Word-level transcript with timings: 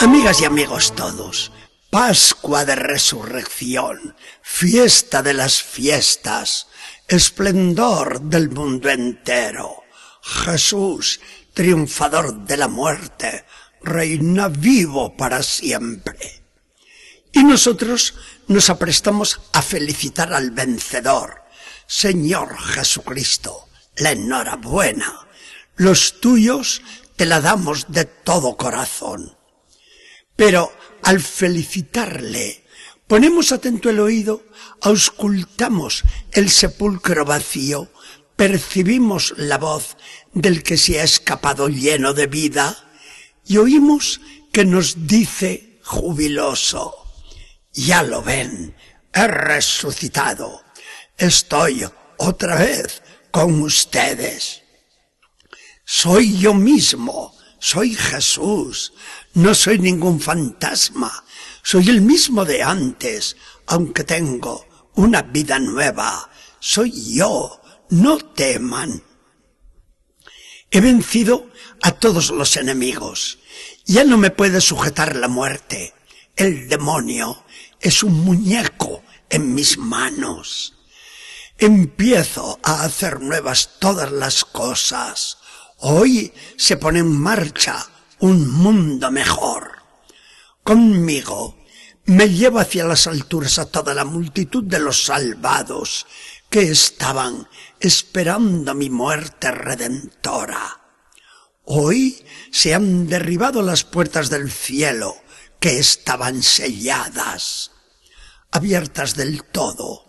Amigas 0.00 0.40
y 0.40 0.44
amigos 0.44 0.94
todos, 0.94 1.52
Pascua 1.90 2.64
de 2.64 2.74
Resurrección, 2.74 4.16
fiesta 4.42 5.22
de 5.22 5.34
las 5.34 5.62
fiestas, 5.62 6.66
esplendor 7.08 8.20
del 8.20 8.50
mundo 8.50 8.90
entero. 8.90 9.82
Jesús, 10.22 11.20
triunfador 11.54 12.44
de 12.44 12.56
la 12.56 12.68
muerte, 12.68 13.44
reina 13.82 14.48
vivo 14.48 15.16
para 15.16 15.42
siempre. 15.42 16.44
Y 17.32 17.44
nosotros 17.44 18.14
nos 18.48 18.70
aprestamos 18.70 19.40
a 19.52 19.62
felicitar 19.62 20.32
al 20.32 20.50
vencedor, 20.50 21.42
Señor 21.86 22.58
Jesucristo, 22.58 23.68
la 23.96 24.12
enhorabuena. 24.12 25.26
Los 25.76 26.20
tuyos 26.20 26.82
te 27.16 27.26
la 27.26 27.40
damos 27.40 27.86
de 27.88 28.04
todo 28.04 28.56
corazón. 28.56 29.36
Pero 30.36 30.72
al 31.02 31.20
felicitarle, 31.20 32.64
ponemos 33.06 33.52
atento 33.52 33.90
el 33.90 34.00
oído, 34.00 34.42
auscultamos 34.80 36.02
el 36.32 36.50
sepulcro 36.50 37.24
vacío, 37.24 37.90
percibimos 38.36 39.34
la 39.36 39.58
voz 39.58 39.96
del 40.32 40.62
que 40.62 40.76
se 40.76 41.00
ha 41.00 41.04
escapado 41.04 41.68
lleno 41.68 42.14
de 42.14 42.26
vida 42.26 42.76
y 43.46 43.58
oímos 43.58 44.20
que 44.52 44.64
nos 44.64 45.06
dice 45.06 45.80
jubiloso, 45.84 46.94
ya 47.72 48.02
lo 48.02 48.22
ven, 48.22 48.74
he 49.12 49.26
resucitado, 49.26 50.62
estoy 51.16 51.86
otra 52.16 52.56
vez 52.56 53.02
con 53.30 53.60
ustedes. 53.62 54.62
Soy 55.84 56.38
yo 56.38 56.54
mismo, 56.54 57.36
soy 57.58 57.94
Jesús, 57.94 58.92
no 59.34 59.54
soy 59.54 59.78
ningún 59.78 60.20
fantasma, 60.20 61.24
soy 61.62 61.90
el 61.90 62.00
mismo 62.00 62.44
de 62.44 62.62
antes, 62.62 63.36
aunque 63.66 64.04
tengo 64.04 64.66
una 64.94 65.22
vida 65.22 65.58
nueva. 65.58 66.30
Soy 66.60 67.14
yo, 67.14 67.60
no 67.90 68.18
teman. 68.18 69.02
He 70.70 70.80
vencido 70.80 71.50
a 71.82 71.92
todos 71.92 72.30
los 72.30 72.56
enemigos. 72.56 73.38
Ya 73.84 74.04
no 74.04 74.18
me 74.18 74.30
puede 74.30 74.60
sujetar 74.60 75.16
la 75.16 75.28
muerte. 75.28 75.94
El 76.36 76.68
demonio 76.68 77.44
es 77.80 78.02
un 78.02 78.24
muñeco 78.24 79.02
en 79.30 79.54
mis 79.54 79.78
manos. 79.78 80.74
Empiezo 81.58 82.58
a 82.62 82.84
hacer 82.84 83.20
nuevas 83.20 83.78
todas 83.78 84.10
las 84.10 84.44
cosas. 84.44 85.38
Hoy 85.78 86.32
se 86.56 86.76
pone 86.76 87.00
en 87.00 87.12
marcha 87.12 87.88
un 88.24 88.50
mundo 88.50 89.10
mejor. 89.10 89.82
Conmigo 90.62 91.58
me 92.06 92.30
llevo 92.30 92.58
hacia 92.58 92.86
las 92.86 93.06
alturas 93.06 93.58
a 93.58 93.66
toda 93.66 93.92
la 93.92 94.06
multitud 94.06 94.64
de 94.64 94.78
los 94.78 95.04
salvados 95.04 96.06
que 96.48 96.62
estaban 96.62 97.46
esperando 97.80 98.74
mi 98.74 98.88
muerte 98.88 99.50
redentora. 99.50 100.80
Hoy 101.64 102.24
se 102.50 102.72
han 102.72 103.08
derribado 103.08 103.60
las 103.60 103.84
puertas 103.84 104.30
del 104.30 104.50
cielo 104.50 105.16
que 105.60 105.78
estaban 105.78 106.42
selladas, 106.42 107.72
abiertas 108.50 109.16
del 109.16 109.44
todo. 109.44 110.08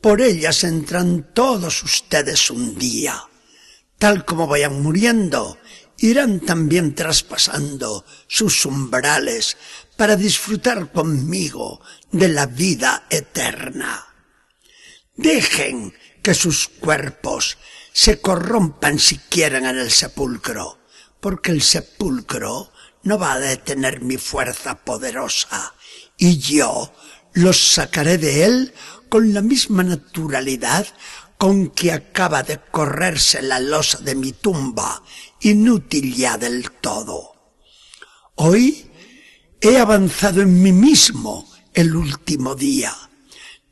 Por 0.00 0.20
ellas 0.20 0.62
entran 0.62 1.34
todos 1.34 1.82
ustedes 1.82 2.48
un 2.48 2.78
día. 2.78 3.24
Tal 3.98 4.24
como 4.24 4.46
vayan 4.46 4.82
muriendo, 4.82 5.58
irán 5.98 6.40
también 6.40 6.94
traspasando 6.94 8.04
sus 8.26 8.66
umbrales 8.66 9.56
para 9.96 10.16
disfrutar 10.16 10.92
conmigo 10.92 11.80
de 12.12 12.28
la 12.28 12.46
vida 12.46 13.06
eterna. 13.10 14.06
Dejen 15.16 15.94
que 16.22 16.34
sus 16.34 16.68
cuerpos 16.68 17.56
se 17.92 18.20
corrompan 18.20 18.98
si 18.98 19.16
quieren 19.16 19.64
en 19.64 19.78
el 19.78 19.90
sepulcro, 19.90 20.78
porque 21.20 21.50
el 21.50 21.62
sepulcro 21.62 22.70
no 23.04 23.18
va 23.18 23.34
a 23.34 23.40
detener 23.40 24.02
mi 24.02 24.18
fuerza 24.18 24.84
poderosa, 24.84 25.74
y 26.18 26.38
yo 26.38 26.92
los 27.32 27.72
sacaré 27.72 28.18
de 28.18 28.44
él 28.44 28.74
con 29.08 29.32
la 29.32 29.40
misma 29.40 29.82
naturalidad 29.82 30.86
con 31.38 31.70
que 31.70 31.92
acaba 31.92 32.42
de 32.42 32.60
correrse 32.70 33.42
la 33.42 33.60
losa 33.60 33.98
de 33.98 34.14
mi 34.14 34.32
tumba, 34.32 35.02
inútil 35.40 36.14
ya 36.14 36.38
del 36.38 36.70
todo. 36.70 37.34
Hoy 38.36 38.90
he 39.60 39.78
avanzado 39.78 40.42
en 40.42 40.62
mí 40.62 40.72
mismo 40.72 41.48
el 41.74 41.94
último 41.94 42.54
día. 42.54 42.94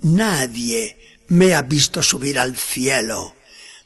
Nadie 0.00 0.98
me 1.28 1.54
ha 1.54 1.62
visto 1.62 2.02
subir 2.02 2.38
al 2.38 2.56
cielo, 2.56 3.34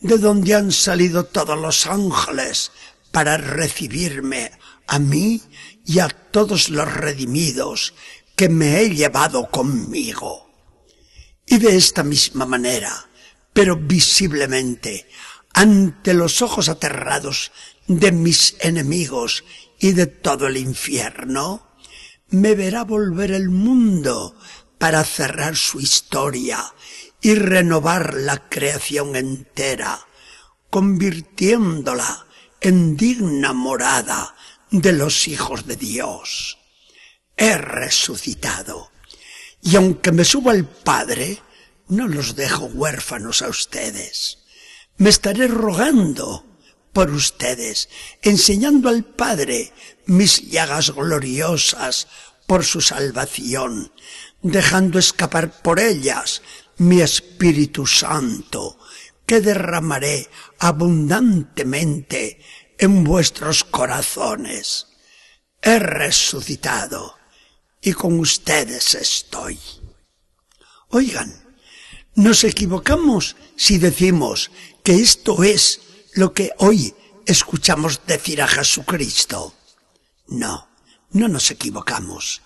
de 0.00 0.18
donde 0.18 0.54
han 0.54 0.72
salido 0.72 1.24
todos 1.24 1.58
los 1.58 1.86
ángeles 1.86 2.72
para 3.10 3.36
recibirme 3.36 4.50
a 4.86 4.98
mí 4.98 5.42
y 5.84 5.98
a 5.98 6.08
todos 6.08 6.70
los 6.70 6.92
redimidos 6.92 7.94
que 8.34 8.48
me 8.48 8.80
he 8.80 8.90
llevado 8.90 9.50
conmigo. 9.50 10.50
Y 11.46 11.58
de 11.58 11.76
esta 11.76 12.02
misma 12.02 12.46
manera, 12.46 13.08
pero 13.58 13.74
visiblemente, 13.74 15.08
ante 15.52 16.14
los 16.14 16.42
ojos 16.42 16.68
aterrados 16.68 17.50
de 17.88 18.12
mis 18.12 18.54
enemigos 18.60 19.42
y 19.80 19.94
de 19.94 20.06
todo 20.06 20.46
el 20.46 20.56
infierno, 20.56 21.66
me 22.28 22.54
verá 22.54 22.84
volver 22.84 23.32
el 23.32 23.48
mundo 23.48 24.36
para 24.78 25.02
cerrar 25.02 25.56
su 25.56 25.80
historia 25.80 26.72
y 27.20 27.34
renovar 27.34 28.14
la 28.14 28.48
creación 28.48 29.16
entera, 29.16 30.06
convirtiéndola 30.70 32.28
en 32.60 32.96
digna 32.96 33.54
morada 33.54 34.36
de 34.70 34.92
los 34.92 35.26
hijos 35.26 35.66
de 35.66 35.74
Dios. 35.74 36.58
He 37.36 37.58
resucitado, 37.58 38.92
y 39.60 39.74
aunque 39.74 40.12
me 40.12 40.24
suba 40.24 40.52
al 40.52 40.64
Padre, 40.64 41.42
no 41.88 42.08
los 42.08 42.36
dejo 42.36 42.66
huérfanos 42.66 43.42
a 43.42 43.48
ustedes. 43.48 44.38
Me 44.96 45.10
estaré 45.10 45.48
rogando 45.48 46.44
por 46.92 47.10
ustedes, 47.10 47.88
enseñando 48.22 48.88
al 48.88 49.04
Padre 49.04 49.72
mis 50.06 50.50
llagas 50.50 50.90
gloriosas 50.90 52.08
por 52.46 52.64
su 52.64 52.80
salvación, 52.80 53.92
dejando 54.42 54.98
escapar 54.98 55.62
por 55.62 55.80
ellas 55.80 56.42
mi 56.78 57.00
Espíritu 57.00 57.86
Santo, 57.86 58.78
que 59.26 59.40
derramaré 59.40 60.28
abundantemente 60.58 62.40
en 62.78 63.04
vuestros 63.04 63.64
corazones. 63.64 64.86
He 65.60 65.78
resucitado 65.78 67.16
y 67.80 67.92
con 67.92 68.18
ustedes 68.18 68.94
estoy. 68.94 69.58
Oigan, 70.88 71.47
nos 72.18 72.42
equivocamos 72.42 73.36
si 73.54 73.78
decimos 73.78 74.50
que 74.82 74.96
esto 74.96 75.44
es 75.44 75.80
lo 76.14 76.32
que 76.32 76.50
hoy 76.58 76.92
escuchamos 77.26 78.00
decir 78.08 78.42
a 78.42 78.48
Jesucristo. 78.48 79.54
No, 80.26 80.68
no 81.12 81.28
nos 81.28 81.52
equivocamos, 81.52 82.42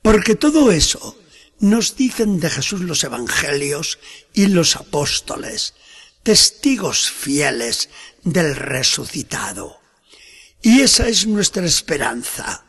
porque 0.00 0.36
todo 0.36 0.72
eso 0.72 1.18
nos 1.58 1.96
dicen 1.96 2.40
de 2.40 2.48
Jesús 2.48 2.80
los 2.80 3.04
evangelios 3.04 3.98
y 4.32 4.46
los 4.46 4.76
apóstoles, 4.76 5.74
testigos 6.22 7.10
fieles 7.10 7.90
del 8.24 8.56
resucitado. 8.56 9.80
Y 10.62 10.80
esa 10.80 11.08
es 11.08 11.26
nuestra 11.26 11.66
esperanza, 11.66 12.64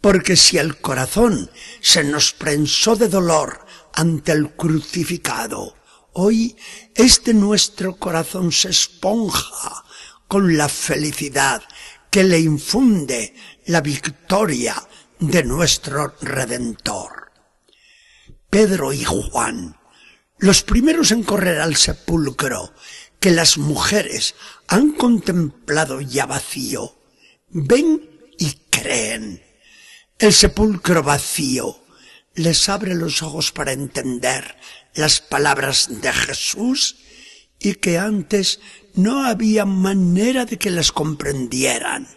porque 0.00 0.36
si 0.36 0.56
el 0.56 0.76
corazón 0.76 1.50
se 1.80 2.04
nos 2.04 2.30
prensó 2.30 2.94
de 2.94 3.08
dolor 3.08 3.63
ante 3.94 4.32
el 4.32 4.52
crucificado. 4.52 5.76
Hoy 6.12 6.56
este 6.94 7.34
nuestro 7.34 7.96
corazón 7.96 8.52
se 8.52 8.70
esponja 8.70 9.84
con 10.28 10.56
la 10.56 10.68
felicidad 10.68 11.62
que 12.10 12.24
le 12.24 12.38
infunde 12.38 13.34
la 13.66 13.80
victoria 13.80 14.74
de 15.18 15.42
nuestro 15.44 16.14
Redentor. 16.20 17.32
Pedro 18.50 18.92
y 18.92 19.04
Juan, 19.04 19.76
los 20.38 20.62
primeros 20.62 21.10
en 21.10 21.22
correr 21.24 21.60
al 21.60 21.76
sepulcro 21.76 22.72
que 23.18 23.30
las 23.30 23.58
mujeres 23.58 24.34
han 24.68 24.92
contemplado 24.92 26.00
ya 26.00 26.26
vacío, 26.26 26.96
ven 27.48 28.08
y 28.38 28.52
creen. 28.70 29.42
El 30.18 30.32
sepulcro 30.32 31.02
vacío 31.02 31.83
les 32.34 32.68
abre 32.68 32.94
los 32.94 33.22
ojos 33.22 33.52
para 33.52 33.72
entender 33.72 34.56
las 34.94 35.20
palabras 35.20 36.00
de 36.00 36.12
Jesús 36.12 36.96
y 37.58 37.74
que 37.74 37.98
antes 37.98 38.60
no 38.94 39.24
había 39.24 39.64
manera 39.64 40.44
de 40.44 40.58
que 40.58 40.70
las 40.70 40.92
comprendieran. 40.92 42.08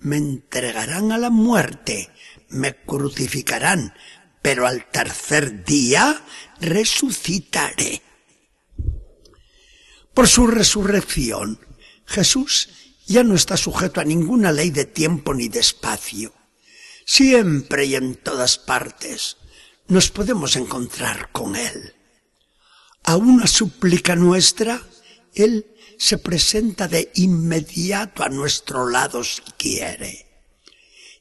me 0.00 0.18
entregarán 0.18 1.12
a 1.12 1.18
la 1.18 1.30
muerte, 1.30 2.10
me 2.50 2.76
crucificarán, 2.76 3.94
pero 4.42 4.66
al 4.66 4.90
tercer 4.90 5.64
día 5.64 6.22
resucitaré. 6.60 8.02
Por 10.12 10.28
su 10.28 10.46
resurrección, 10.46 11.58
Jesús 12.04 12.68
ya 13.06 13.24
no 13.24 13.34
está 13.34 13.56
sujeto 13.56 14.02
a 14.02 14.04
ninguna 14.04 14.52
ley 14.52 14.70
de 14.70 14.84
tiempo 14.84 15.32
ni 15.32 15.48
de 15.48 15.60
espacio. 15.60 16.34
Siempre 17.06 17.86
y 17.86 17.94
en 17.94 18.16
todas 18.16 18.58
partes 18.58 19.38
nos 19.88 20.10
podemos 20.10 20.56
encontrar 20.56 21.30
con 21.32 21.56
Él. 21.56 21.94
A 23.04 23.16
una 23.16 23.46
súplica 23.46 24.16
nuestra, 24.16 24.80
Él 25.34 25.66
se 25.98 26.18
presenta 26.18 26.88
de 26.88 27.10
inmediato 27.14 28.22
a 28.22 28.28
nuestro 28.28 28.88
lado 28.88 29.22
si 29.22 29.42
quiere. 29.56 30.26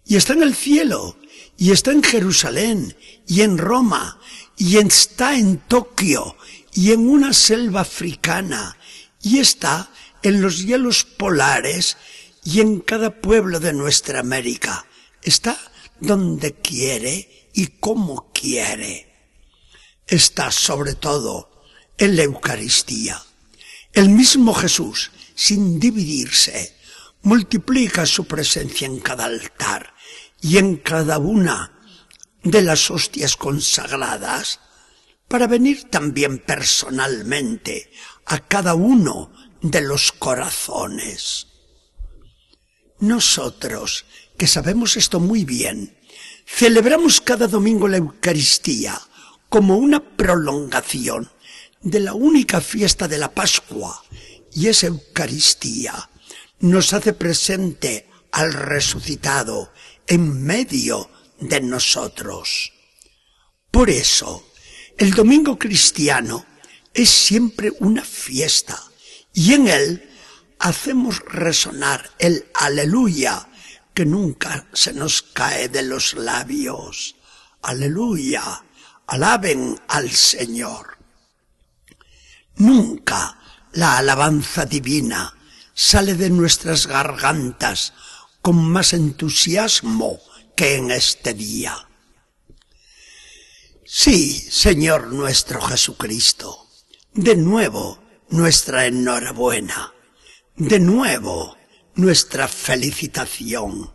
Y 0.05 0.15
está 0.15 0.33
en 0.33 0.43
el 0.43 0.55
cielo, 0.55 1.17
y 1.57 1.71
está 1.71 1.91
en 1.91 2.03
Jerusalén, 2.03 2.95
y 3.27 3.41
en 3.41 3.57
Roma, 3.57 4.19
y 4.57 4.77
está 4.77 5.37
en 5.37 5.57
Tokio, 5.57 6.35
y 6.73 6.91
en 6.91 7.07
una 7.07 7.33
selva 7.33 7.81
africana, 7.81 8.77
y 9.21 9.39
está 9.39 9.91
en 10.23 10.41
los 10.41 10.65
hielos 10.65 11.03
polares 11.03 11.97
y 12.43 12.61
en 12.61 12.79
cada 12.79 13.21
pueblo 13.21 13.59
de 13.59 13.73
nuestra 13.73 14.19
América. 14.19 14.85
Está 15.21 15.57
donde 15.99 16.53
quiere 16.53 17.49
y 17.53 17.67
como 17.67 18.32
Está 20.05 20.51
sobre 20.51 20.95
todo 20.95 21.63
en 21.97 22.17
la 22.17 22.23
Eucaristía. 22.23 23.23
El 23.93 24.09
mismo 24.09 24.53
Jesús, 24.53 25.11
sin 25.33 25.79
dividirse, 25.79 26.75
multiplica 27.21 28.05
su 28.05 28.25
presencia 28.25 28.85
en 28.85 28.99
cada 28.99 29.25
altar 29.25 29.93
y 30.41 30.57
en 30.57 30.75
cada 30.77 31.19
una 31.19 31.79
de 32.43 32.61
las 32.61 32.91
hostias 32.91 33.37
consagradas 33.37 34.59
para 35.29 35.47
venir 35.47 35.89
también 35.89 36.39
personalmente 36.39 37.89
a 38.25 38.39
cada 38.39 38.75
uno 38.75 39.31
de 39.61 39.81
los 39.81 40.11
corazones. 40.11 41.47
Nosotros, 42.99 44.05
que 44.37 44.47
sabemos 44.47 44.97
esto 44.97 45.21
muy 45.21 45.45
bien, 45.45 45.97
celebramos 46.45 47.21
cada 47.21 47.47
domingo 47.47 47.87
la 47.87 47.97
Eucaristía 47.97 48.99
como 49.49 49.77
una 49.77 49.99
prolongación 50.01 51.29
de 51.81 51.99
la 51.99 52.13
única 52.13 52.61
fiesta 52.61 53.07
de 53.07 53.17
la 53.17 53.33
Pascua, 53.33 54.03
y 54.53 54.67
esa 54.67 54.87
Eucaristía 54.87 56.09
nos 56.59 56.93
hace 56.93 57.13
presente 57.13 58.07
al 58.31 58.53
resucitado 58.53 59.71
en 60.07 60.43
medio 60.43 61.09
de 61.39 61.61
nosotros. 61.61 62.71
Por 63.69 63.89
eso, 63.89 64.45
el 64.97 65.11
domingo 65.11 65.57
cristiano 65.57 66.45
es 66.93 67.09
siempre 67.09 67.73
una 67.79 68.03
fiesta 68.03 68.81
y 69.33 69.53
en 69.53 69.67
él 69.67 70.09
hacemos 70.59 71.19
resonar 71.25 72.11
el 72.19 72.45
aleluya 72.53 73.49
que 73.93 74.05
nunca 74.05 74.67
se 74.73 74.93
nos 74.93 75.21
cae 75.21 75.69
de 75.69 75.83
los 75.83 76.13
labios. 76.13 77.15
Aleluya, 77.61 78.63
alaben 79.07 79.79
al 79.87 80.09
Señor. 80.09 80.97
Nunca 82.55 83.39
la 83.73 83.97
alabanza 83.97 84.65
divina 84.65 85.35
sale 85.73 86.15
de 86.15 86.29
nuestras 86.29 86.87
gargantas 86.87 87.93
con 88.41 88.57
más 88.57 88.93
entusiasmo 88.93 90.19
que 90.55 90.75
en 90.75 90.91
este 90.91 91.33
día. 91.33 91.87
Sí, 93.85 94.33
Señor 94.33 95.07
nuestro 95.07 95.61
Jesucristo, 95.61 96.67
de 97.13 97.35
nuevo 97.35 98.03
nuestra 98.29 98.85
enhorabuena, 98.85 99.93
de 100.55 100.79
nuevo 100.79 101.55
nuestra 101.95 102.47
felicitación. 102.47 103.93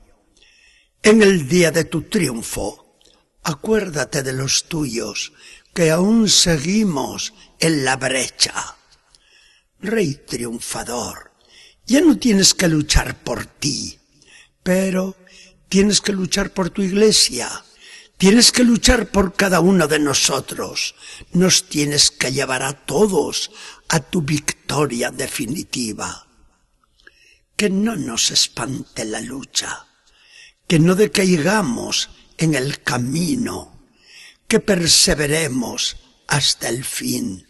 En 1.02 1.22
el 1.22 1.48
día 1.48 1.70
de 1.70 1.84
tu 1.84 2.02
triunfo, 2.02 2.98
acuérdate 3.42 4.22
de 4.22 4.32
los 4.32 4.64
tuyos 4.64 5.32
que 5.74 5.90
aún 5.90 6.28
seguimos 6.28 7.34
en 7.60 7.84
la 7.84 7.96
brecha. 7.96 8.76
Rey 9.80 10.14
triunfador, 10.26 11.32
ya 11.86 12.00
no 12.00 12.18
tienes 12.18 12.54
que 12.54 12.68
luchar 12.68 13.22
por 13.22 13.46
ti, 13.46 13.98
pero 14.62 15.16
tienes 15.68 16.00
que 16.00 16.12
luchar 16.12 16.52
por 16.52 16.70
tu 16.70 16.82
iglesia, 16.82 17.64
Tienes 18.18 18.50
que 18.50 18.64
luchar 18.64 19.12
por 19.12 19.34
cada 19.34 19.60
uno 19.60 19.86
de 19.86 20.00
nosotros. 20.00 20.96
Nos 21.30 21.68
tienes 21.68 22.10
que 22.10 22.32
llevar 22.32 22.64
a 22.64 22.72
todos 22.72 23.52
a 23.88 24.00
tu 24.00 24.22
victoria 24.22 25.12
definitiva. 25.12 26.27
Que 27.58 27.68
no 27.68 27.94
nos 27.96 28.30
espante 28.30 29.04
la 29.04 29.20
lucha. 29.20 29.86
Que 30.66 30.78
no 30.78 30.94
decaigamos 30.94 32.08
en 32.38 32.54
el 32.54 32.82
camino. 32.82 33.84
Que 34.46 34.60
perseveremos 34.60 35.96
hasta 36.26 36.70
el 36.70 36.84
fin. 36.84 37.46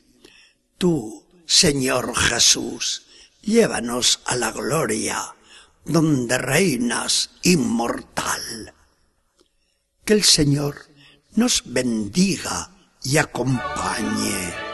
Tú, 0.78 1.25
Señor 1.46 2.16
Jesús, 2.16 3.05
llévanos 3.43 4.20
a 4.25 4.34
la 4.34 4.50
gloria, 4.50 5.37
donde 5.84 6.38
reinas 6.38 7.31
inmortal 7.43 8.75
que 10.08 10.14
el 10.14 10.25
Señor 10.25 10.87
nos 11.34 11.64
bendiga 11.66 12.70
y 13.02 13.19
acompañe. 13.19 14.68